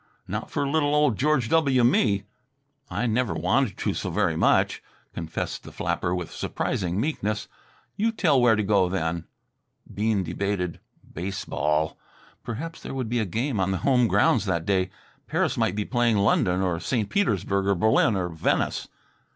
[0.27, 1.83] Not for little old George W.
[1.83, 2.23] Me!"
[2.89, 4.81] "I never wanted to so very much,"
[5.13, 7.47] confessed the flapper with surprising meekness.
[7.97, 9.25] "You tell where to go, then."
[9.93, 10.79] Bean debated.
[11.13, 11.99] Baseball!
[12.43, 14.89] Perhaps there would be a game on the home grounds that day.
[15.27, 17.07] Paris might be playing London or St.
[17.07, 18.87] Petersburg or Berlin or Venice.